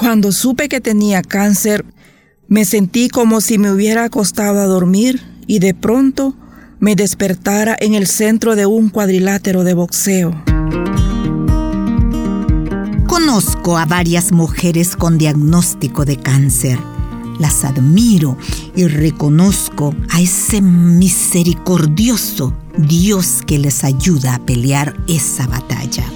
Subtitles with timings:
[0.00, 1.84] Cuando supe que tenía cáncer,
[2.48, 6.34] me sentí como si me hubiera acostado a dormir y de pronto
[6.78, 10.42] me despertara en el centro de un cuadrilátero de boxeo.
[13.06, 16.78] Conozco a varias mujeres con diagnóstico de cáncer.
[17.38, 18.38] Las admiro
[18.74, 26.06] y reconozco a ese misericordioso Dios que les ayuda a pelear esa batalla.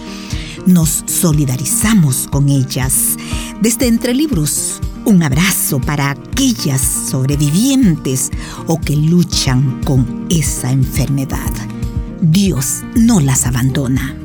[0.65, 3.19] Nos solidarizamos con ellas.
[3.65, 8.31] Desde Entre Libros, un abrazo para aquellas sobrevivientes
[8.67, 11.51] o que luchan con esa enfermedad.
[12.21, 14.19] Dios no las abandona.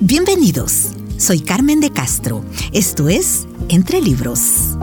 [0.00, 2.44] Bienvenidos, soy Carmen de Castro.
[2.72, 4.76] Esto es Entre Libros.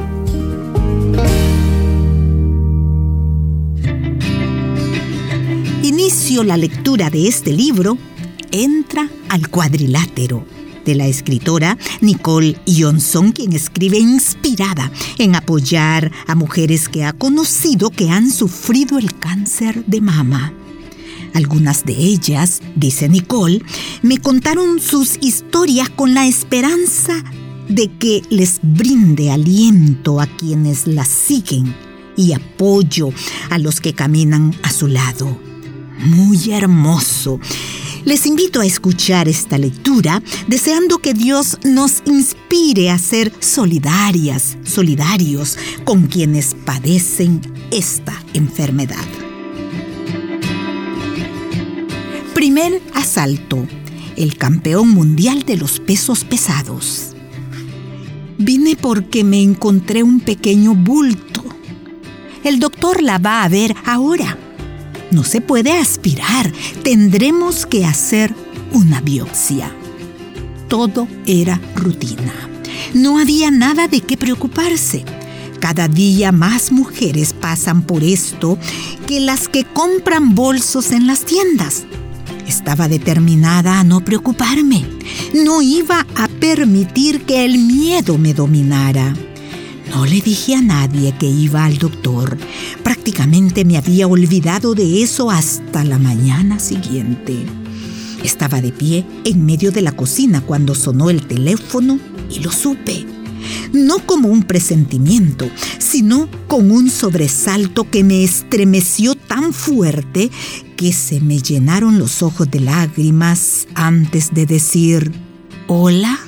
[5.84, 7.98] Inicio la lectura de este libro,
[8.52, 10.55] Entra al cuadrilátero
[10.86, 17.90] de la escritora Nicole Johnson, quien escribe inspirada en apoyar a mujeres que ha conocido
[17.90, 20.54] que han sufrido el cáncer de mama.
[21.34, 23.62] Algunas de ellas, dice Nicole,
[24.02, 27.22] me contaron sus historias con la esperanza
[27.68, 31.76] de que les brinde aliento a quienes las siguen
[32.16, 33.10] y apoyo
[33.50, 35.38] a los que caminan a su lado.
[36.06, 37.40] Muy hermoso
[38.06, 45.58] les invito a escuchar esta lectura deseando que Dios nos inspire a ser solidarias, solidarios
[45.84, 49.06] con quienes padecen esta enfermedad.
[52.34, 53.68] Primer asalto.
[54.16, 57.16] El campeón mundial de los pesos pesados.
[58.38, 61.44] Vine porque me encontré un pequeño bulto.
[62.46, 64.38] El doctor la va a ver ahora.
[65.12, 66.52] No se puede aspirar.
[66.84, 68.34] Tendremos que hacer
[68.74, 69.72] una biopsia.
[70.68, 72.34] Todo era rutina.
[72.94, 75.06] No había nada de qué preocuparse.
[75.60, 78.58] Cada día más mujeres pasan por esto
[79.08, 81.86] que las que compran bolsos en las tiendas.
[82.48, 84.86] Estaba determinada a no preocuparme.
[85.34, 89.14] No iba a permitir que el miedo me dominara.
[89.96, 92.38] No le dije a nadie que iba al doctor.
[92.84, 97.46] Prácticamente me había olvidado de eso hasta la mañana siguiente.
[98.22, 101.98] Estaba de pie en medio de la cocina cuando sonó el teléfono
[102.30, 103.06] y lo supe.
[103.72, 110.30] No como un presentimiento, sino con un sobresalto que me estremeció tan fuerte
[110.76, 115.14] que se me llenaron los ojos de lágrimas antes de decir,
[115.68, 116.20] ¿Hola?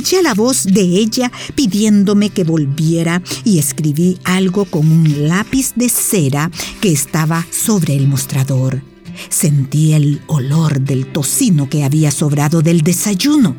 [0.00, 5.90] Escuché la voz de ella pidiéndome que volviera y escribí algo con un lápiz de
[5.90, 6.50] cera
[6.80, 8.80] que estaba sobre el mostrador.
[9.28, 13.54] Sentí el olor del tocino que había sobrado del desayuno.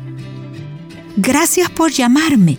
[1.16, 2.58] Gracias por llamarme.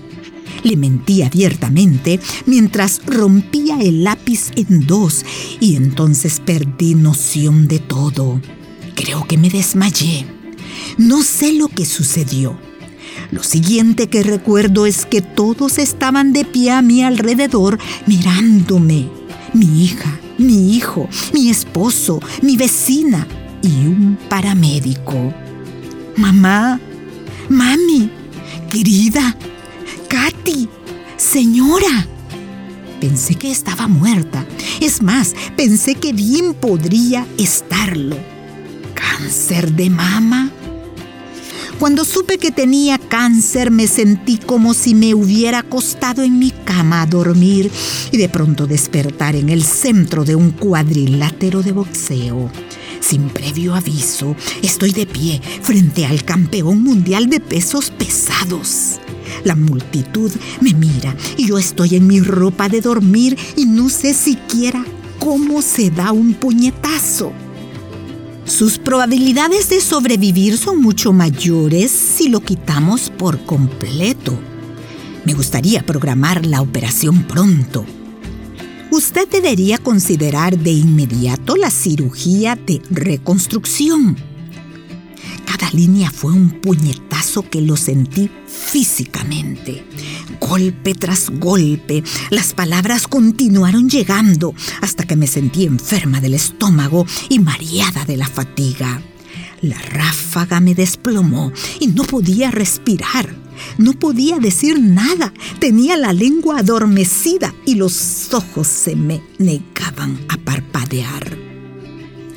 [0.64, 5.26] Le mentí abiertamente mientras rompía el lápiz en dos
[5.60, 8.40] y entonces perdí noción de todo.
[8.96, 10.26] Creo que me desmayé.
[10.98, 12.58] No sé lo que sucedió.
[13.34, 19.10] Lo siguiente que recuerdo es que todos estaban de pie a mi alrededor mirándome.
[19.56, 23.28] Mi hija, mi hijo, mi esposo, mi vecina
[23.64, 25.34] y un paramédico.
[26.16, 26.80] Mamá,
[27.50, 28.12] mami,
[28.70, 29.36] querida,
[30.08, 30.70] Katy,
[31.18, 32.06] señora.
[33.02, 34.46] Pensé que estaba muerta.
[34.80, 38.16] Es más, pensé que bien podría estarlo.
[38.94, 40.52] ¿Cáncer de mama?
[41.80, 47.02] Cuando supe que tenía cáncer me sentí como si me hubiera acostado en mi cama
[47.02, 47.70] a dormir
[48.12, 52.52] y de pronto despertar en el centro de un cuadrilátero de boxeo.
[53.02, 59.00] Sin previo aviso, estoy de pie frente al campeón mundial de pesos pesados.
[59.44, 64.14] La multitud me mira y yo estoy en mi ropa de dormir y no sé
[64.14, 64.86] siquiera
[65.20, 67.34] cómo se da un puñetazo.
[68.46, 74.38] Sus probabilidades de sobrevivir son mucho mayores si lo quitamos por completo.
[75.24, 77.86] Me gustaría programar la operación pronto.
[78.92, 84.18] Usted debería considerar de inmediato la cirugía de reconstrucción.
[85.74, 89.84] Línea fue un puñetazo que lo sentí físicamente.
[90.40, 97.40] Golpe tras golpe, las palabras continuaron llegando hasta que me sentí enferma del estómago y
[97.40, 99.02] mareada de la fatiga.
[99.62, 103.36] La ráfaga me desplomó y no podía respirar.
[103.80, 105.34] No podía decir nada.
[105.60, 111.36] Tenía la lengua adormecida y los ojos se me negaban a parpadear.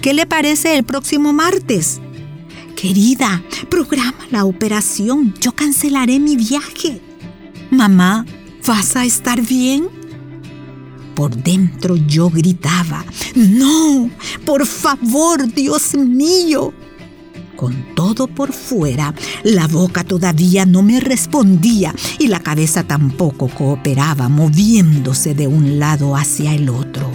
[0.01, 2.01] ¿Qué le parece el próximo martes?
[2.77, 5.35] Querida, programa la operación.
[5.41, 7.01] Yo cancelaré mi viaje.
[7.71, 8.27] Mamá,
[8.67, 9.89] ¿vas a estar bien?
[11.15, 13.03] Por dentro yo gritaba,
[13.35, 14.11] no,
[14.45, 16.75] por favor, Dios mío.
[17.57, 24.29] Con todo por fuera, la boca todavía no me respondía y la cabeza tampoco cooperaba,
[24.29, 27.11] moviéndose de un lado hacia el otro.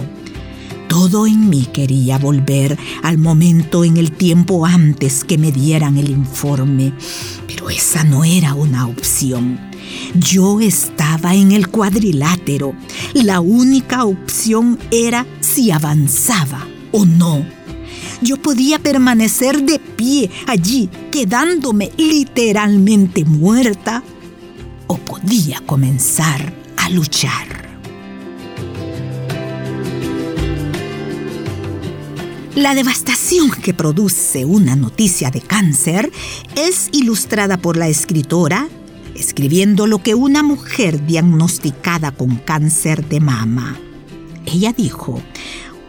[0.92, 6.10] Todo en mí quería volver al momento en el tiempo antes que me dieran el
[6.10, 6.92] informe,
[7.46, 9.58] pero esa no era una opción.
[10.14, 12.74] Yo estaba en el cuadrilátero.
[13.14, 17.42] La única opción era si avanzaba o no.
[18.20, 24.02] Yo podía permanecer de pie allí, quedándome literalmente muerta,
[24.88, 27.61] o podía comenzar a luchar.
[32.54, 36.12] La devastación que produce una noticia de cáncer
[36.54, 38.68] es ilustrada por la escritora
[39.14, 43.78] escribiendo lo que una mujer diagnosticada con cáncer de mama.
[44.46, 45.22] Ella dijo,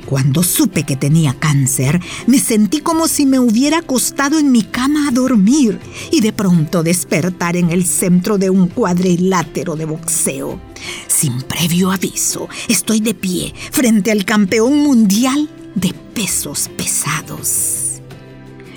[0.06, 5.07] cuando supe que tenía cáncer, me sentí como si me hubiera acostado en mi cama
[5.07, 5.80] a dormir
[6.12, 10.59] y de pronto despertar en el centro de un cuadrilátero de boxeo.
[11.07, 18.01] Sin previo aviso, estoy de pie frente al campeón mundial de pesos pesados.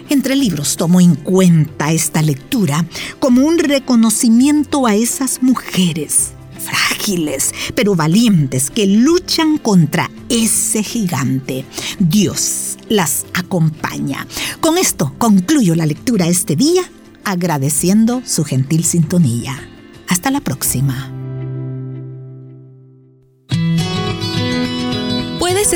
[0.09, 2.85] Entre libros tomo en cuenta esta lectura
[3.19, 11.65] como un reconocimiento a esas mujeres frágiles pero valientes que luchan contra ese gigante.
[11.99, 14.27] Dios las acompaña.
[14.61, 16.83] Con esto concluyo la lectura este día
[17.25, 19.69] agradeciendo su gentil sintonía.
[20.09, 21.26] Hasta la próxima.